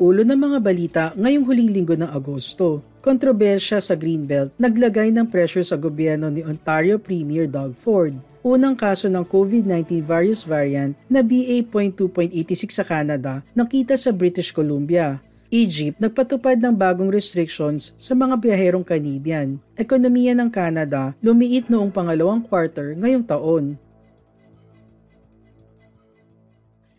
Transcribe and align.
Ulo 0.00 0.24
ng 0.24 0.40
mga 0.40 0.58
balita 0.64 1.04
ngayong 1.12 1.44
huling 1.44 1.70
linggo 1.76 1.92
ng 1.92 2.08
Agosto. 2.08 2.80
Kontrobersya 3.04 3.84
sa 3.84 3.92
Greenbelt 3.92 4.56
naglagay 4.56 5.12
ng 5.12 5.28
pressure 5.28 5.60
sa 5.60 5.76
gobyerno 5.76 6.32
ni 6.32 6.40
Ontario 6.40 6.96
Premier 6.96 7.44
Doug 7.44 7.76
Ford. 7.76 8.16
Unang 8.40 8.72
kaso 8.80 9.12
ng 9.12 9.20
COVID-19 9.28 10.00
virus 10.00 10.48
variant 10.48 10.96
na 11.04 11.20
BA.2.86 11.20 12.80
sa 12.80 12.84
Canada 12.88 13.44
nakita 13.52 14.00
sa 14.00 14.08
British 14.08 14.48
Columbia. 14.56 15.20
Egypt 15.52 16.00
nagpatupad 16.00 16.56
ng 16.56 16.72
bagong 16.72 17.12
restrictions 17.12 17.92
sa 18.00 18.16
mga 18.16 18.40
biyaherong 18.40 18.86
Canadian. 18.86 19.60
Ekonomiya 19.76 20.32
ng 20.32 20.48
Canada 20.48 21.12
lumiit 21.20 21.68
noong 21.68 21.92
pangalawang 21.92 22.40
quarter 22.40 22.96
ngayong 22.96 23.26
taon. 23.28 23.76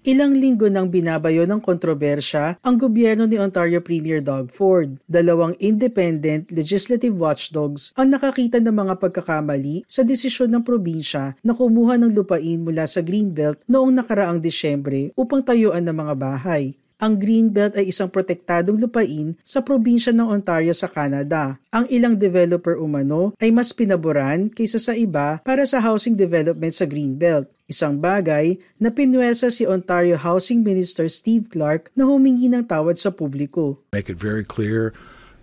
Ilang 0.02 0.34
linggo 0.34 0.66
nang 0.66 0.90
binabayo 0.90 1.46
ng 1.46 1.62
kontrobersya 1.62 2.58
ang 2.66 2.74
gobyerno 2.74 3.30
ni 3.30 3.38
Ontario 3.38 3.86
Premier 3.86 4.18
Doug 4.18 4.50
Ford. 4.50 4.98
Dalawang 5.06 5.54
independent 5.62 6.50
legislative 6.50 7.14
watchdogs 7.14 7.94
ang 7.94 8.10
nakakita 8.10 8.58
ng 8.58 8.74
mga 8.74 8.98
pagkakamali 8.98 9.86
sa 9.86 10.02
desisyon 10.02 10.58
ng 10.58 10.66
probinsya 10.66 11.38
na 11.46 11.54
kumuha 11.54 12.02
ng 12.02 12.18
lupain 12.18 12.66
mula 12.66 12.90
sa 12.90 13.06
Greenbelt 13.06 13.62
noong 13.70 13.94
nakaraang 13.94 14.42
Disyembre 14.42 15.14
upang 15.14 15.46
tayuan 15.46 15.86
ng 15.86 15.94
mga 15.94 16.14
bahay 16.18 16.81
ang 17.02 17.18
Greenbelt 17.18 17.74
ay 17.74 17.90
isang 17.90 18.14
protektadong 18.14 18.78
lupain 18.78 19.34
sa 19.42 19.66
probinsya 19.66 20.14
ng 20.14 20.30
Ontario 20.30 20.70
sa 20.78 20.86
Canada. 20.86 21.58
Ang 21.74 21.90
ilang 21.90 22.14
developer 22.14 22.78
umano 22.78 23.34
ay 23.42 23.50
mas 23.50 23.74
pinaboran 23.74 24.54
kaysa 24.54 24.78
sa 24.78 24.94
iba 24.94 25.42
para 25.42 25.66
sa 25.66 25.82
housing 25.82 26.14
development 26.14 26.78
sa 26.78 26.86
Greenbelt. 26.86 27.50
Isang 27.66 27.98
bagay 27.98 28.62
na 28.78 28.94
pinwesa 28.94 29.50
si 29.50 29.66
Ontario 29.66 30.20
Housing 30.22 30.62
Minister 30.62 31.10
Steve 31.10 31.50
Clark 31.50 31.90
na 31.98 32.06
humingi 32.06 32.52
ng 32.52 32.70
tawad 32.70 33.02
sa 33.02 33.10
publiko. 33.10 33.82
Make 33.96 34.14
it 34.14 34.22
very 34.22 34.46
clear 34.46 34.94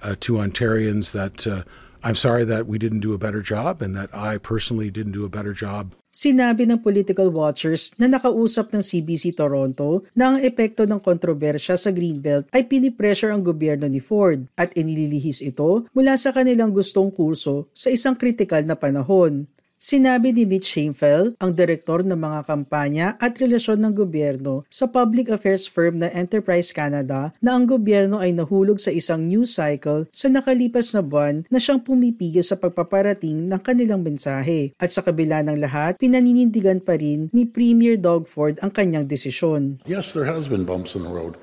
uh, 0.05 0.15
to 0.23 0.39
Ontarians 0.39 1.11
that 1.17 1.43
uh, 1.49 1.67
I'm 2.09 2.17
sorry 2.17 2.49
that 2.49 2.65
we 2.65 2.81
didn't 2.81 3.05
do 3.05 3.13
a 3.13 3.21
better 3.21 3.45
job 3.45 3.85
and 3.85 3.93
that 3.93 4.09
I 4.17 4.41
personally 4.41 4.89
didn't 4.89 5.13
do 5.13 5.29
a 5.29 5.29
better 5.29 5.53
job. 5.53 5.93
Sinabi 6.09 6.65
ng 6.65 6.81
political 6.81 7.29
watchers 7.29 7.93
na 8.01 8.09
nakausap 8.09 8.73
ng 8.73 8.81
CBC 8.81 9.37
Toronto 9.37 10.09
na 10.17 10.33
ang 10.33 10.37
epekto 10.41 10.89
ng 10.89 11.05
kontrobersya 11.05 11.77
sa 11.77 11.93
Greenbelt 11.93 12.49
ay 12.57 12.65
pinipressure 12.65 13.29
ang 13.29 13.45
gobyerno 13.45 13.85
ni 13.93 14.01
Ford 14.01 14.49
at 14.57 14.73
inililihis 14.73 15.45
ito 15.45 15.85
mula 15.93 16.17
sa 16.17 16.33
kanilang 16.33 16.73
gustong 16.73 17.13
kurso 17.13 17.69
sa 17.77 17.93
isang 17.93 18.17
kritikal 18.17 18.65
na 18.65 18.73
panahon. 18.73 19.45
Sinabi 19.79 20.35
ni 20.35 20.43
Mitch 20.43 20.75
Sheinfeld, 20.75 21.39
ang 21.39 21.55
direktor 21.55 22.03
ng 22.03 22.19
mga 22.19 22.51
kampanya 22.51 23.15
at 23.23 23.39
relasyon 23.39 23.79
ng 23.79 23.95
gobyerno 23.95 24.67
sa 24.67 24.91
public 24.91 25.31
affairs 25.31 25.71
firm 25.71 26.03
na 26.03 26.11
Enterprise 26.11 26.75
Canada 26.75 27.31
na 27.39 27.55
ang 27.55 27.63
gobyerno 27.63 28.19
ay 28.19 28.35
nahulog 28.35 28.83
sa 28.83 28.91
isang 28.91 29.31
news 29.31 29.55
cycle 29.55 30.11
sa 30.11 30.27
nakalipas 30.27 30.91
na 30.99 31.03
buwan 31.07 31.47
na 31.47 31.63
siyang 31.63 31.79
pumipigil 31.79 32.43
sa 32.43 32.59
pagpaparating 32.59 33.47
ng 33.47 33.61
kanilang 33.63 34.03
mensahe. 34.03 34.75
At 34.83 34.91
sa 34.91 34.99
kabila 34.99 35.47
ng 35.47 35.63
lahat, 35.63 35.95
pinaninindigan 36.03 36.83
pa 36.83 36.99
rin 36.99 37.31
ni 37.31 37.47
Premier 37.47 37.95
Doug 37.95 38.27
Ford 38.27 38.59
ang 38.59 38.75
kanyang 38.75 39.07
desisyon. 39.07 39.79
Yes, 39.87 40.11
there 40.11 40.27
has 40.27 40.51
been 40.51 40.67
bumps 40.67 40.99
in 40.99 41.07
the 41.07 41.15
road. 41.15 41.39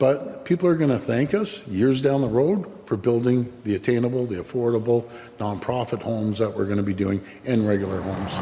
But 0.00 0.48
people 0.48 0.64
are 0.64 0.80
going 0.80 0.88
to 0.88 0.98
thank 0.98 1.36
us 1.36 1.60
years 1.68 2.00
down 2.00 2.24
the 2.24 2.32
road 2.32 2.64
for 2.88 2.96
building 2.96 3.52
the 3.68 3.76
attainable, 3.76 4.24
the 4.24 4.40
affordable, 4.40 5.04
nonprofit 5.36 6.00
homes 6.00 6.40
that 6.40 6.48
we're 6.56 6.64
going 6.64 6.80
to 6.80 6.86
be 6.86 6.96
doing 6.96 7.20
in 7.44 7.68
regular 7.68 8.00
homes. 8.00 8.32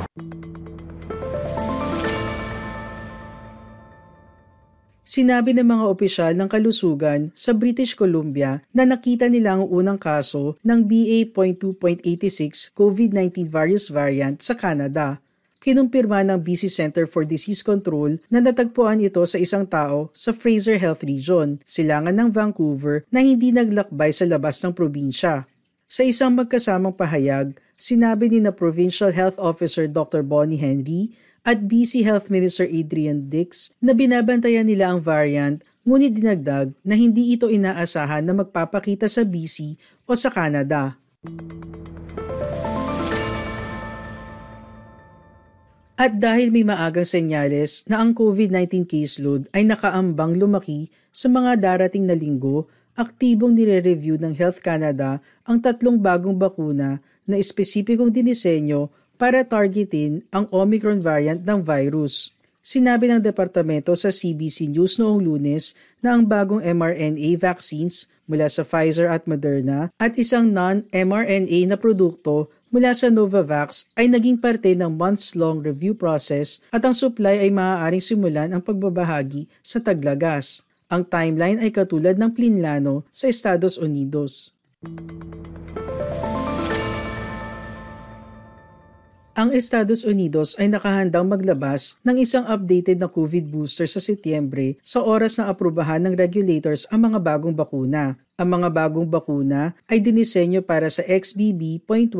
Sinabi 5.02 5.50
ng 5.58 5.66
mga 5.66 5.84
opisyal 5.90 6.32
ng 6.38 6.46
kalusugan 6.46 7.34
sa 7.34 7.50
British 7.50 7.98
Columbia 7.98 8.62
na 8.70 8.86
nakita 8.86 9.26
nila 9.26 9.58
ang 9.58 9.66
unang 9.66 9.98
kaso 9.98 10.54
ng 10.62 10.86
BA.2.86 10.86 12.70
COVID-19 12.70 13.50
virus 13.50 13.90
variant 13.90 14.38
sa 14.38 14.54
Canada 14.54 15.18
kinumpirma 15.58 16.22
ng 16.22 16.38
BC 16.38 16.70
Center 16.70 17.04
for 17.06 17.26
Disease 17.26 17.62
Control 17.62 18.18
na 18.30 18.38
natagpuan 18.38 19.02
ito 19.02 19.22
sa 19.26 19.38
isang 19.38 19.66
tao 19.66 20.10
sa 20.14 20.30
Fraser 20.30 20.78
Health 20.78 21.02
Region, 21.02 21.58
silangan 21.66 22.14
ng 22.14 22.30
Vancouver 22.30 23.02
na 23.10 23.22
hindi 23.22 23.50
naglakbay 23.50 24.14
sa 24.14 24.24
labas 24.26 24.62
ng 24.62 24.74
probinsya. 24.74 25.50
Sa 25.88 26.04
isang 26.04 26.36
magkasamang 26.36 26.94
pahayag, 26.94 27.56
sinabi 27.74 28.28
ni 28.28 28.38
na 28.44 28.54
Provincial 28.54 29.10
Health 29.10 29.40
Officer 29.40 29.88
Dr. 29.88 30.20
Bonnie 30.22 30.60
Henry 30.60 31.16
at 31.48 31.64
BC 31.64 32.04
Health 32.04 32.28
Minister 32.28 32.68
Adrian 32.68 33.32
Dix 33.32 33.72
na 33.80 33.96
binabantayan 33.96 34.68
nila 34.68 34.92
ang 34.92 35.00
variant 35.00 35.64
ngunit 35.88 36.12
dinagdag 36.12 36.76
na 36.84 36.92
hindi 36.92 37.32
ito 37.32 37.48
inaasahan 37.48 38.20
na 38.20 38.36
magpapakita 38.36 39.08
sa 39.08 39.24
BC 39.24 39.80
o 40.04 40.12
sa 40.12 40.28
Canada. 40.28 41.00
At 45.98 46.22
dahil 46.22 46.54
may 46.54 46.62
maagang 46.62 47.02
senyales 47.02 47.82
na 47.90 47.98
ang 47.98 48.14
COVID-19 48.14 48.86
caseload 48.86 49.50
ay 49.50 49.66
nakaambang 49.66 50.38
lumaki 50.38 50.94
sa 51.10 51.26
mga 51.26 51.58
darating 51.58 52.06
na 52.06 52.14
linggo, 52.14 52.70
aktibong 52.94 53.58
nire-review 53.58 54.14
ng 54.14 54.30
Health 54.38 54.62
Canada 54.62 55.18
ang 55.42 55.58
tatlong 55.58 55.98
bagong 55.98 56.38
bakuna 56.38 57.02
na 57.26 57.34
espesipikong 57.34 58.14
dinisenyo 58.14 58.94
para 59.18 59.42
targetin 59.42 60.22
ang 60.30 60.46
Omicron 60.54 61.02
variant 61.02 61.42
ng 61.42 61.66
virus. 61.66 62.30
Sinabi 62.62 63.10
ng 63.10 63.18
departamento 63.18 63.90
sa 63.98 64.14
CBC 64.14 64.70
News 64.70 65.02
noong 65.02 65.18
lunes 65.18 65.74
na 65.98 66.14
ang 66.14 66.22
bagong 66.22 66.62
mRNA 66.62 67.42
vaccines 67.42 68.06
mula 68.30 68.46
sa 68.46 68.62
Pfizer 68.62 69.10
at 69.10 69.26
Moderna 69.26 69.90
at 69.98 70.14
isang 70.14 70.46
non-mRNA 70.46 71.74
na 71.74 71.74
produkto 71.74 72.54
mula 72.68 72.92
sa 72.92 73.08
Novavax 73.08 73.88
ay 73.96 74.08
naging 74.08 74.36
parte 74.36 74.72
ng 74.76 74.92
months-long 74.92 75.64
review 75.64 75.96
process 75.96 76.60
at 76.68 76.84
ang 76.84 76.92
supply 76.92 77.40
ay 77.40 77.50
maaaring 77.52 78.04
simulan 78.04 78.52
ang 78.52 78.60
pagbabahagi 78.60 79.48
sa 79.64 79.80
taglagas. 79.80 80.64
Ang 80.88 81.04
timeline 81.04 81.60
ay 81.60 81.68
katulad 81.68 82.16
ng 82.16 82.32
plinlano 82.32 83.04
sa 83.12 83.28
Estados 83.28 83.76
Unidos. 83.76 84.56
Ang 89.38 89.54
Estados 89.54 90.02
Unidos 90.02 90.58
ay 90.58 90.66
nakahandang 90.66 91.22
maglabas 91.30 91.94
ng 92.02 92.18
isang 92.18 92.42
updated 92.50 92.98
na 92.98 93.06
COVID 93.06 93.46
booster 93.46 93.86
sa 93.86 94.02
Setyembre 94.02 94.82
sa 94.82 94.98
oras 94.98 95.38
na 95.38 95.46
aprubahan 95.46 96.02
ng 96.02 96.18
regulators 96.18 96.90
ang 96.90 97.06
mga 97.06 97.22
bagong 97.22 97.54
bakuna. 97.54 98.18
Ang 98.38 98.54
mga 98.54 98.70
bagong 98.70 99.10
bakuna 99.10 99.74
ay 99.90 99.98
dinisenyo 99.98 100.62
para 100.62 100.86
sa 100.86 101.02
XBB.1.5 101.02 102.14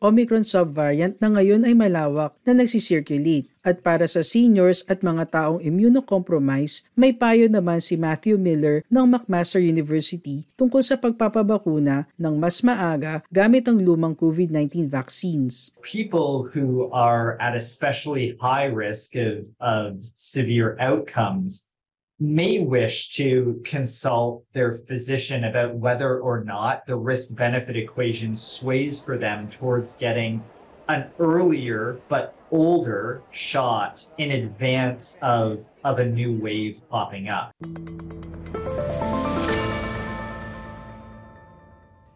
Omicron 0.00 0.48
subvariant 0.48 1.12
na 1.20 1.28
ngayon 1.28 1.68
ay 1.68 1.76
malawak 1.76 2.32
na 2.48 2.56
nagsisirculate. 2.56 3.52
At 3.60 3.84
para 3.84 4.08
sa 4.08 4.24
seniors 4.24 4.80
at 4.88 5.04
mga 5.04 5.28
taong 5.28 5.60
immunocompromised, 5.60 6.88
may 6.96 7.12
payo 7.12 7.52
naman 7.52 7.84
si 7.84 8.00
Matthew 8.00 8.40
Miller 8.40 8.80
ng 8.88 9.04
McMaster 9.04 9.60
University 9.60 10.48
tungkol 10.56 10.80
sa 10.80 10.96
pagpapabakuna 10.96 12.08
ng 12.16 12.34
mas 12.40 12.64
maaga 12.64 13.20
gamit 13.28 13.68
ang 13.68 13.76
lumang 13.76 14.16
COVID-19 14.16 14.88
vaccines. 14.88 15.76
People 15.84 16.48
who 16.48 16.88
are 16.96 17.36
at 17.44 17.52
especially 17.52 18.40
high 18.40 18.72
risk 18.72 19.12
of, 19.20 19.44
of 19.60 20.00
severe 20.16 20.80
outcomes 20.80 21.75
may 22.18 22.60
wish 22.60 23.10
to 23.10 23.60
consult 23.64 24.42
their 24.54 24.72
physician 24.72 25.44
about 25.44 25.74
whether 25.74 26.20
or 26.20 26.42
not 26.44 26.86
the 26.86 26.96
risk 26.96 27.36
benefit 27.36 27.76
equation 27.76 28.34
sways 28.34 29.02
for 29.02 29.18
them 29.18 29.48
towards 29.50 29.96
getting 29.96 30.42
an 30.88 31.10
earlier 31.18 32.00
but 32.08 32.34
older 32.50 33.22
shot 33.32 34.06
in 34.18 34.30
advance 34.30 35.18
of, 35.20 35.68
of 35.84 35.98
a 35.98 36.04
new 36.04 36.32
wave 36.40 36.80
popping 36.88 37.28
up. 37.28 37.52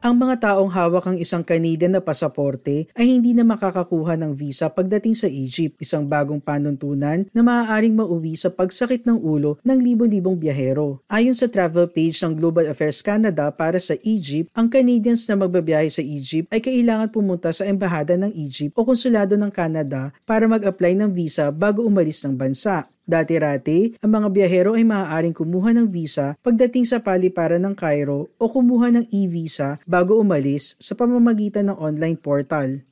Ang 0.00 0.16
mga 0.16 0.48
taong 0.48 0.72
hawak 0.72 1.04
ang 1.04 1.16
isang 1.20 1.44
Canadian 1.44 1.92
na 1.92 2.00
pasaporte 2.00 2.88
ay 2.96 3.06
hindi 3.12 3.36
na 3.36 3.44
makakakuha 3.44 4.16
ng 4.16 4.32
visa 4.32 4.72
pagdating 4.72 5.12
sa 5.12 5.28
Egypt, 5.28 5.76
isang 5.76 6.08
bagong 6.08 6.40
panuntunan 6.40 7.28
na 7.36 7.44
maaaring 7.44 7.92
mauwi 7.92 8.32
sa 8.32 8.48
pagsakit 8.48 9.04
ng 9.04 9.20
ulo 9.20 9.60
ng 9.60 9.76
libo-libong 9.76 10.40
biyahero. 10.40 11.04
Ayon 11.04 11.36
sa 11.36 11.52
travel 11.52 11.84
page 11.92 12.16
ng 12.24 12.32
Global 12.32 12.72
Affairs 12.72 13.04
Canada 13.04 13.52
para 13.52 13.76
sa 13.76 13.92
Egypt, 14.00 14.48
ang 14.56 14.72
Canadians 14.72 15.28
na 15.28 15.36
magbabiyahe 15.36 15.92
sa 15.92 16.00
Egypt 16.00 16.48
ay 16.48 16.64
kailangan 16.64 17.12
pumunta 17.12 17.52
sa 17.52 17.68
embahada 17.68 18.16
ng 18.16 18.32
Egypt 18.32 18.72
o 18.80 18.88
konsulado 18.88 19.36
ng 19.36 19.52
Canada 19.52 20.16
para 20.24 20.48
mag-apply 20.48 20.96
ng 20.96 21.12
visa 21.12 21.52
bago 21.52 21.84
umalis 21.84 22.24
ng 22.24 22.40
bansa. 22.40 22.88
Dati-rati, 23.10 23.98
ang 23.98 24.22
mga 24.22 24.28
biyahero 24.30 24.78
ay 24.78 24.86
maaaring 24.86 25.34
kumuha 25.34 25.74
ng 25.74 25.90
visa 25.90 26.38
pagdating 26.46 26.86
sa 26.86 27.02
paliparan 27.02 27.58
ng 27.58 27.74
Cairo 27.74 28.30
o 28.38 28.44
kumuha 28.46 28.94
ng 28.94 29.10
e-visa 29.10 29.82
bago 29.82 30.14
umalis 30.14 30.78
sa 30.78 30.94
pamamagitan 30.94 31.74
ng 31.74 31.76
online 31.82 32.14
portal. 32.14 32.86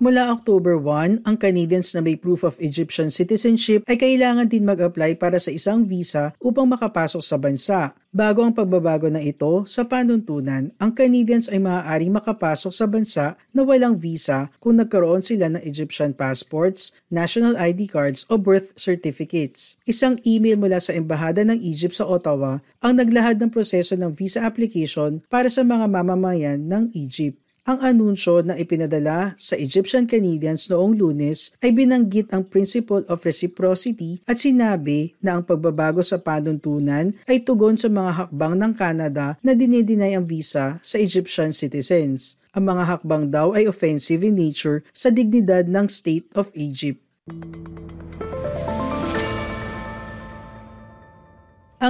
Mula 0.00 0.32
October 0.32 0.80
1, 0.80 1.28
ang 1.28 1.36
Canadians 1.36 1.92
na 1.92 2.00
may 2.00 2.16
proof 2.16 2.40
of 2.40 2.56
Egyptian 2.56 3.12
citizenship 3.12 3.84
ay 3.84 4.00
kailangan 4.00 4.48
din 4.48 4.64
mag-apply 4.64 5.20
para 5.20 5.36
sa 5.36 5.52
isang 5.52 5.84
visa 5.84 6.32
upang 6.40 6.64
makapasok 6.64 7.20
sa 7.20 7.36
bansa. 7.36 7.92
Bago 8.08 8.40
ang 8.40 8.56
pagbabago 8.56 9.12
na 9.12 9.20
ito 9.20 9.68
sa 9.68 9.84
panuntunan, 9.84 10.72
ang 10.80 10.96
Canadians 10.96 11.52
ay 11.52 11.60
maaaring 11.60 12.16
makapasok 12.16 12.72
sa 12.72 12.88
bansa 12.88 13.36
na 13.52 13.60
walang 13.60 14.00
visa 14.00 14.48
kung 14.56 14.80
nagkaroon 14.80 15.20
sila 15.20 15.52
ng 15.52 15.60
Egyptian 15.68 16.16
passports, 16.16 16.96
national 17.12 17.60
ID 17.60 17.84
cards 17.84 18.24
o 18.32 18.40
birth 18.40 18.72
certificates. 18.80 19.76
Isang 19.84 20.16
email 20.24 20.56
mula 20.56 20.80
sa 20.80 20.96
Embahada 20.96 21.44
ng 21.44 21.60
Egypt 21.60 22.00
sa 22.00 22.08
Ottawa 22.08 22.64
ang 22.80 22.96
naglahad 22.96 23.36
ng 23.36 23.52
proseso 23.52 23.92
ng 24.00 24.16
visa 24.16 24.48
application 24.48 25.20
para 25.28 25.52
sa 25.52 25.60
mga 25.60 25.84
mamamayan 25.92 26.56
ng 26.56 26.88
Egypt. 26.96 27.49
Ang 27.68 27.76
anunsyo 27.84 28.40
na 28.40 28.56
ipinadala 28.56 29.36
sa 29.36 29.52
Egyptian 29.52 30.08
Canadians 30.08 30.72
noong 30.72 30.96
lunes 30.96 31.52
ay 31.60 31.76
binanggit 31.76 32.32
ang 32.32 32.40
principle 32.40 33.04
of 33.04 33.20
reciprocity 33.20 34.24
at 34.24 34.40
sinabi 34.40 35.12
na 35.20 35.36
ang 35.36 35.44
pagbabago 35.44 36.00
sa 36.00 36.16
panuntunan 36.16 37.12
ay 37.28 37.44
tugon 37.44 37.76
sa 37.76 37.92
mga 37.92 38.16
hakbang 38.16 38.56
ng 38.56 38.72
Canada 38.72 39.36
na 39.44 39.52
dinidinay 39.52 40.16
ang 40.16 40.24
visa 40.24 40.80
sa 40.80 40.96
Egyptian 40.96 41.52
citizens. 41.52 42.40
Ang 42.56 42.72
mga 42.72 42.96
hakbang 42.96 43.28
daw 43.28 43.52
ay 43.52 43.68
offensive 43.68 44.24
in 44.24 44.40
nature 44.40 44.80
sa 44.96 45.12
dignidad 45.12 45.68
ng 45.68 45.84
State 45.84 46.32
of 46.32 46.48
Egypt. 46.56 47.04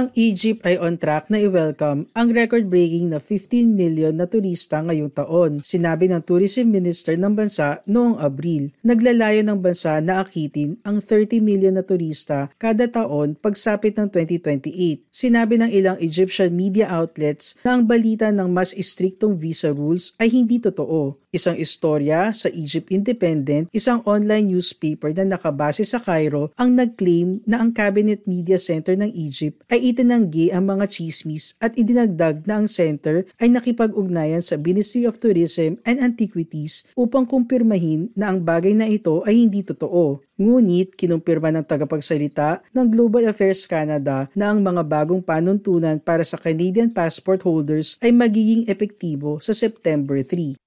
Ang 0.01 0.09
Egypt 0.17 0.65
ay 0.65 0.81
on 0.81 0.97
track 0.97 1.29
na 1.29 1.37
i-welcome 1.37 2.09
ang 2.17 2.33
record-breaking 2.33 3.13
na 3.13 3.21
15 3.21 3.69
million 3.69 4.09
na 4.09 4.25
turista 4.25 4.81
ngayong 4.81 5.13
taon, 5.13 5.51
sinabi 5.61 6.09
ng 6.09 6.25
Tourism 6.25 6.73
Minister 6.73 7.13
ng 7.21 7.37
bansa 7.37 7.85
noong 7.85 8.17
Abril. 8.17 8.73
Naglalayo 8.81 9.45
ng 9.45 9.61
bansa 9.61 10.01
na 10.01 10.25
akitin 10.25 10.81
ang 10.81 11.05
30 11.05 11.45
million 11.45 11.77
na 11.77 11.85
turista 11.85 12.49
kada 12.57 12.89
taon 12.89 13.37
pagsapit 13.37 13.93
ng 13.93 14.09
2028. 14.09 15.05
Sinabi 15.13 15.61
ng 15.61 15.69
ilang 15.69 16.01
Egyptian 16.01 16.49
media 16.49 16.89
outlets 16.89 17.53
na 17.61 17.77
ang 17.77 17.85
balita 17.85 18.33
ng 18.33 18.49
mas 18.49 18.73
istriktong 18.73 19.37
visa 19.37 19.69
rules 19.69 20.17
ay 20.17 20.33
hindi 20.33 20.57
totoo. 20.57 21.21
Isang 21.31 21.55
istorya 21.55 22.35
sa 22.35 22.51
Egypt 22.51 22.91
Independent, 22.91 23.71
isang 23.71 24.03
online 24.03 24.51
newspaper 24.51 25.15
na 25.15 25.23
nakabase 25.23 25.87
sa 25.87 25.95
Cairo 26.03 26.51
ang 26.59 26.75
nag-claim 26.75 27.39
na 27.47 27.63
ang 27.63 27.71
Cabinet 27.71 28.27
Media 28.27 28.59
Center 28.59 28.99
ng 28.99 29.07
Egypt 29.15 29.63
ay 29.71 29.90
itinanggi 29.91 30.55
ang 30.55 30.71
mga 30.71 30.87
chismis 30.87 31.59
at 31.59 31.75
idinagdag 31.75 32.47
na 32.47 32.63
ang 32.63 32.67
center 32.71 33.27
ay 33.43 33.51
nakipag-ugnayan 33.51 34.39
sa 34.39 34.55
Ministry 34.55 35.03
of 35.03 35.19
Tourism 35.19 35.77
and 35.83 35.99
Antiquities 35.99 36.87
upang 36.95 37.27
kumpirmahin 37.27 38.07
na 38.15 38.31
ang 38.31 38.39
bagay 38.39 38.71
na 38.71 38.87
ito 38.87 39.19
ay 39.27 39.43
hindi 39.43 39.61
totoo. 39.67 40.23
Ngunit 40.39 40.95
kinumpirma 40.95 41.51
ng 41.53 41.65
tagapagsalita 41.67 42.63
ng 42.73 42.87
Global 42.87 43.29
Affairs 43.29 43.67
Canada 43.69 44.31
na 44.33 44.49
ang 44.55 44.63
mga 44.63 44.81
bagong 44.87 45.21
panuntunan 45.21 45.99
para 46.01 46.23
sa 46.23 46.39
Canadian 46.39 46.89
passport 46.89 47.43
holders 47.43 47.99
ay 47.99 48.15
magiging 48.15 48.65
epektibo 48.65 49.37
sa 49.43 49.51
September 49.51 50.17
3. 50.23 50.60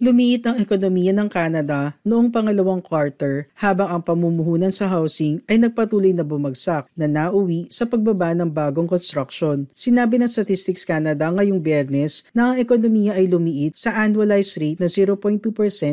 Lumiit 0.00 0.48
ang 0.48 0.56
ekonomiya 0.56 1.12
ng 1.12 1.28
Canada 1.28 1.92
noong 2.08 2.32
pangalawang 2.32 2.80
quarter 2.80 3.52
habang 3.52 3.84
ang 3.84 4.00
pamumuhunan 4.00 4.72
sa 4.72 4.88
housing 4.88 5.44
ay 5.44 5.60
nagpatuloy 5.60 6.16
na 6.16 6.24
bumagsak 6.24 6.88
na 6.96 7.04
nauwi 7.04 7.68
sa 7.68 7.84
pagbaba 7.84 8.32
ng 8.32 8.48
bagong 8.48 8.88
construction. 8.88 9.68
Sinabi 9.76 10.16
ng 10.16 10.24
Statistics 10.24 10.88
Canada 10.88 11.28
ngayong 11.28 11.60
biyernes 11.60 12.24
na 12.32 12.48
ang 12.48 12.56
ekonomiya 12.56 13.20
ay 13.20 13.28
lumiit 13.28 13.76
sa 13.76 13.92
annualized 13.92 14.56
rate 14.56 14.80
na 14.80 14.88
0.2% 14.88 15.20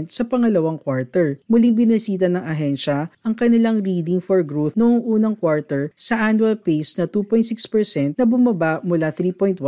sa 0.08 0.24
pangalawang 0.24 0.80
quarter. 0.80 1.44
Muling 1.52 1.76
binisita 1.76 2.32
ng 2.32 2.48
ahensya 2.48 3.12
ang 3.28 3.36
kanilang 3.36 3.84
reading 3.84 4.24
for 4.24 4.40
growth 4.40 4.80
noong 4.80 5.04
unang 5.04 5.36
quarter 5.36 5.92
sa 6.00 6.32
annual 6.32 6.56
pace 6.56 6.96
na 6.96 7.12
2.6% 7.12 8.16
na 8.16 8.24
bumaba 8.24 8.80
mula 8.88 9.12
3.1%. 9.12 9.60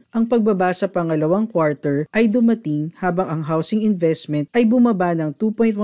Ang 0.00 0.24
pagbaba 0.24 0.72
sa 0.72 0.88
pangalawang 0.88 1.44
quarter 1.44 2.08
ay 2.16 2.24
dumating 2.24 2.96
habang 3.04 3.28
ang 3.28 3.44
housing 3.44 3.65
housing 3.66 3.82
investment 3.82 4.46
ay 4.54 4.62
bumaba 4.62 5.10
ng 5.10 5.34
2.1% 5.34 5.74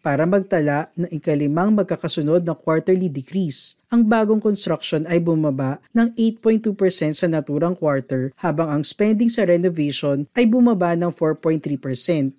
para 0.00 0.24
magtala 0.24 0.88
ng 0.96 1.12
ikalimang 1.12 1.68
magkakasunod 1.76 2.40
na 2.40 2.56
quarterly 2.56 3.12
decrease. 3.12 3.76
Ang 3.92 4.08
bagong 4.08 4.40
construction 4.40 5.04
ay 5.04 5.20
bumaba 5.20 5.76
ng 5.92 6.16
8.2% 6.16 6.72
sa 7.12 7.28
naturang 7.28 7.76
quarter 7.76 8.32
habang 8.40 8.72
ang 8.72 8.80
spending 8.80 9.28
sa 9.28 9.44
renovation 9.44 10.24
ay 10.32 10.48
bumaba 10.48 10.96
ng 10.96 11.12
4.3%. 11.12 12.32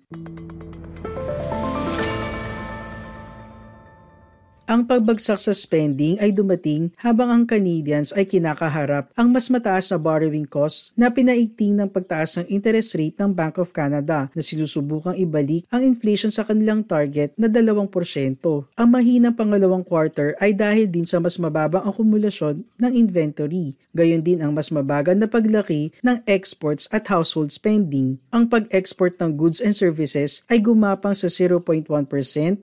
Ang 4.64 4.88
pagbagsak 4.88 5.36
sa 5.36 5.52
spending 5.52 6.16
ay 6.24 6.32
dumating 6.32 6.88
habang 6.96 7.28
ang 7.28 7.44
Canadians 7.44 8.16
ay 8.16 8.24
kinakaharap 8.24 9.12
ang 9.12 9.28
mas 9.28 9.52
mataas 9.52 9.92
na 9.92 10.00
borrowing 10.00 10.48
costs 10.48 10.88
na 10.96 11.12
pinaigting 11.12 11.76
ng 11.76 11.92
pagtaas 11.92 12.40
ng 12.40 12.48
interest 12.48 12.96
rate 12.96 13.12
ng 13.20 13.28
Bank 13.36 13.60
of 13.60 13.76
Canada 13.76 14.32
na 14.32 14.40
sinusubukang 14.40 15.20
ibalik 15.20 15.68
ang 15.68 15.84
inflation 15.84 16.32
sa 16.32 16.48
kanilang 16.48 16.80
target 16.80 17.36
na 17.36 17.44
2%. 17.44 17.76
Ang 18.80 18.88
mahinang 18.88 19.36
pangalawang 19.36 19.84
quarter 19.84 20.32
ay 20.40 20.56
dahil 20.56 20.88
din 20.88 21.04
sa 21.04 21.20
mas 21.20 21.36
mababang 21.36 21.84
akumulasyon 21.84 22.64
ng 22.80 22.92
inventory, 22.96 23.76
gayon 23.92 24.24
din 24.24 24.40
ang 24.40 24.56
mas 24.56 24.72
mabagal 24.72 25.12
na 25.12 25.28
paglaki 25.28 25.92
ng 26.00 26.24
exports 26.24 26.88
at 26.88 27.04
household 27.12 27.52
spending. 27.52 28.16
Ang 28.32 28.48
pag-export 28.48 29.20
ng 29.20 29.36
goods 29.36 29.60
and 29.60 29.76
services 29.76 30.40
ay 30.48 30.64
gumapang 30.64 31.12
sa 31.12 31.28
0.1% 31.28 31.84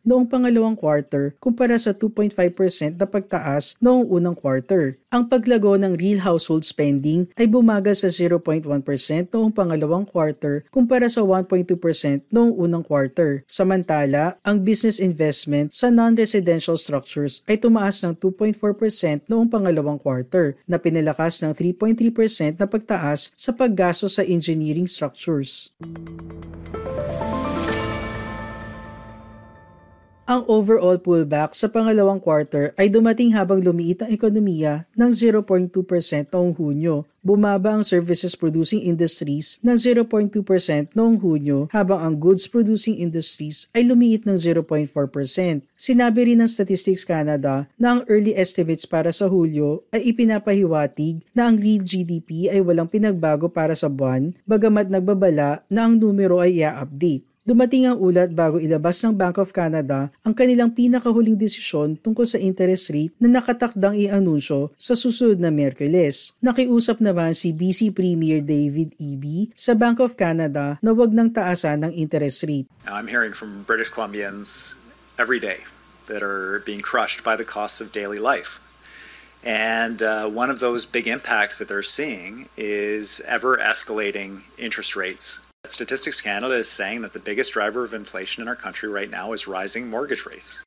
noong 0.02 0.26
pangalawang 0.26 0.74
quarter 0.74 1.38
kumpara 1.38 1.78
sa 1.78 1.91
sa 1.92 2.00
2.5% 2.00 2.96
na 2.96 3.04
pagtaas 3.04 3.76
noong 3.84 4.08
unang 4.08 4.40
quarter. 4.40 4.96
Ang 5.12 5.28
paglago 5.28 5.76
ng 5.76 6.00
real 6.00 6.24
household 6.24 6.64
spending 6.64 7.28
ay 7.36 7.52
bumagal 7.52 8.00
sa 8.00 8.08
0.1% 8.08 8.64
noong 9.36 9.52
pangalawang 9.52 10.08
quarter 10.08 10.64
kumpara 10.72 11.12
sa 11.12 11.20
1.2% 11.20 11.68
noong 12.32 12.56
unang 12.56 12.88
quarter. 12.88 13.44
Samantala, 13.52 14.40
ang 14.48 14.64
business 14.64 15.04
investment 15.04 15.76
sa 15.76 15.92
non-residential 15.92 16.80
structures 16.80 17.44
ay 17.52 17.60
tumaas 17.60 18.00
ng 18.08 18.16
2.4% 18.16 19.28
noong 19.28 19.52
pangalawang 19.52 20.00
quarter 20.00 20.56
na 20.64 20.80
pinalakas 20.80 21.44
ng 21.44 21.52
3.3% 21.52 22.56
na 22.56 22.66
pagtaas 22.72 23.36
sa 23.36 23.52
paggasto 23.52 24.08
sa 24.08 24.24
engineering 24.24 24.88
structures. 24.88 25.76
Ang 30.30 30.46
overall 30.46 31.02
pullback 31.02 31.58
sa 31.58 31.66
pangalawang 31.66 32.22
quarter 32.22 32.78
ay 32.78 32.94
dumating 32.94 33.34
habang 33.34 33.58
lumiit 33.58 34.06
ang 34.06 34.14
ekonomiya 34.14 34.86
ng 34.94 35.10
0.2% 35.18 35.74
noong 36.30 36.54
Hunyo. 36.62 37.10
Bumaba 37.26 37.74
ang 37.74 37.82
services 37.82 38.38
producing 38.38 38.86
industries 38.86 39.58
ng 39.66 39.78
0.2% 39.78 40.34
noong 40.94 41.18
Hunyo 41.22 41.74
habang 41.74 42.06
ang 42.06 42.16
goods 42.22 42.46
producing 42.46 43.02
industries 43.02 43.66
ay 43.74 43.82
lumiit 43.82 44.22
ng 44.30 44.38
0.4%. 44.38 44.94
Sinabi 45.74 46.20
rin 46.30 46.42
ng 46.42 46.50
Statistics 46.50 47.02
Canada 47.02 47.66
na 47.82 47.98
ang 47.98 48.02
early 48.06 48.38
estimates 48.38 48.86
para 48.86 49.10
sa 49.10 49.26
Hulyo 49.26 49.86
ay 49.90 50.14
ipinapahiwatig 50.14 51.26
na 51.34 51.50
ang 51.50 51.58
real 51.58 51.82
GDP 51.82 52.54
ay 52.54 52.62
walang 52.62 52.90
pinagbago 52.90 53.50
para 53.50 53.74
sa 53.74 53.90
buwan 53.90 54.38
bagamat 54.46 54.86
nagbabala 54.86 55.66
na 55.66 55.90
ang 55.90 55.98
numero 55.98 56.38
ay 56.38 56.62
i-update. 56.62 57.31
Dumating 57.42 57.90
ang 57.90 57.98
ulat 57.98 58.30
bago 58.38 58.62
ilabas 58.62 59.02
ng 59.02 59.18
Bank 59.18 59.42
of 59.42 59.50
Canada 59.50 60.14
ang 60.22 60.30
kanilang 60.30 60.78
pinakahuling 60.78 61.34
desisyon 61.34 61.98
tungkol 61.98 62.22
sa 62.22 62.38
interest 62.38 62.94
rate 62.94 63.18
na 63.18 63.42
nakatakdang 63.42 63.98
i-anunsyo 63.98 64.70
sa 64.78 64.94
susunod 64.94 65.42
na 65.42 65.50
Merkules. 65.50 66.38
Nakiusap 66.38 67.02
naman 67.02 67.34
si 67.34 67.50
BC 67.50 67.98
Premier 67.98 68.46
David 68.46 68.94
Eby 69.02 69.50
sa 69.58 69.74
Bank 69.74 69.98
of 70.06 70.14
Canada 70.14 70.78
na 70.86 70.94
wag 70.94 71.18
nang 71.18 71.34
taasan 71.34 71.82
ng 71.82 71.98
interest 71.98 72.46
rate. 72.46 72.70
I'm 72.86 73.10
hearing 73.10 73.34
from 73.34 73.66
British 73.66 73.90
Columbians 73.90 74.78
every 75.18 75.42
day 75.42 75.66
that 76.06 76.22
are 76.22 76.62
being 76.62 76.86
crushed 76.86 77.26
by 77.26 77.34
the 77.34 77.48
costs 77.48 77.82
of 77.82 77.90
daily 77.90 78.22
life. 78.22 78.62
And 79.42 80.06
uh, 80.06 80.30
one 80.30 80.54
of 80.54 80.62
those 80.62 80.86
big 80.86 81.10
impacts 81.10 81.58
that 81.58 81.66
they're 81.66 81.82
seeing 81.82 82.54
is 82.54 83.18
ever 83.26 83.58
escalating 83.58 84.46
interest 84.62 84.94
rates 84.94 85.42
Statistics 85.62 86.26
Canada 86.26 86.58
is 86.58 86.66
saying 86.66 87.06
that 87.06 87.14
the 87.14 87.22
biggest 87.22 87.54
driver 87.54 87.86
of 87.86 87.94
inflation 87.94 88.42
in 88.42 88.50
our 88.50 88.58
country 88.58 88.90
right 88.90 89.14
now 89.14 89.30
is 89.30 89.46
rising 89.46 89.94
mortgage 89.94 90.26
rates. 90.26 90.66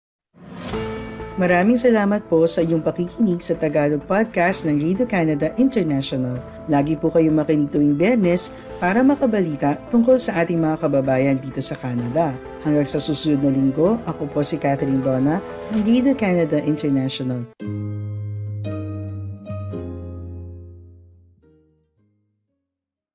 Maraming 1.34 1.74
salamat 1.74 2.30
po 2.30 2.46
sa 2.46 2.62
iyong 2.62 2.78
pakikinig 2.78 3.42
sa 3.42 3.58
Tagalog 3.58 4.06
Podcast 4.06 4.62
ng 4.62 4.78
Radio 4.78 5.02
Canada 5.02 5.50
International. 5.58 6.38
Lagi 6.70 6.94
po 6.94 7.10
kayong 7.10 7.34
makinig 7.34 7.74
tuwing 7.74 7.98
Bernes 7.98 8.54
para 8.78 9.02
makabalita 9.02 9.74
tungkol 9.90 10.14
sa 10.14 10.46
ating 10.46 10.62
mga 10.62 10.86
kababayan 10.86 11.42
dito 11.42 11.58
sa 11.58 11.74
Canada. 11.74 12.30
Hanggang 12.62 12.86
sa 12.86 13.02
susunod 13.02 13.42
na 13.42 13.50
linggo, 13.50 13.98
ako 14.06 14.30
po 14.30 14.46
si 14.46 14.62
Catherine 14.62 15.02
Donna 15.02 15.42
ng 15.74 15.82
Radio 15.82 16.14
Canada 16.14 16.62
International. 16.62 17.42